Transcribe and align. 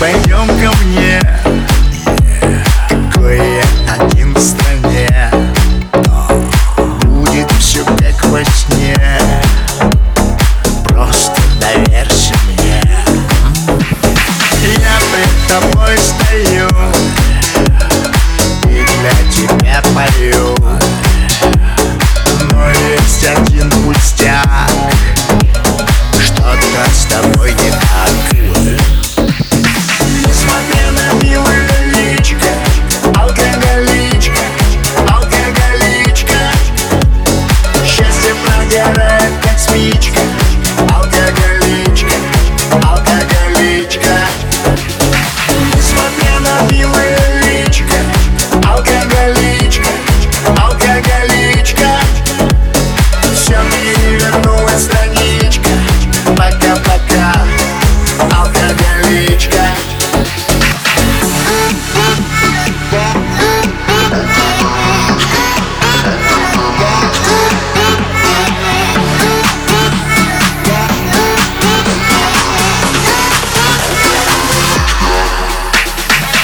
Bang, 0.00 0.30
yum. 0.30 0.59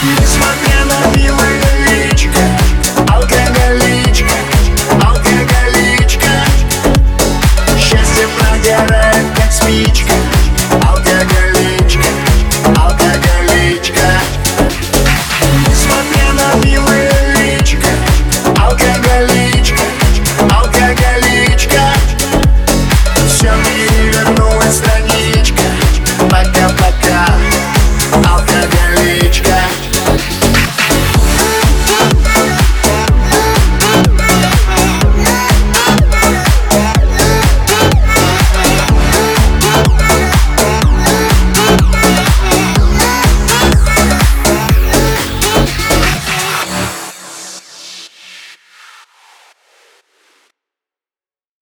It's 0.00 0.38
my 0.38 0.57